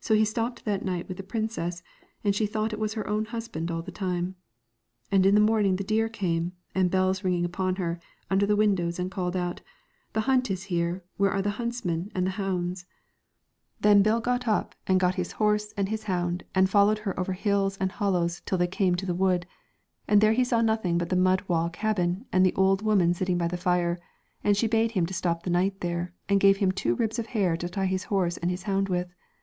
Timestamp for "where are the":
11.18-11.58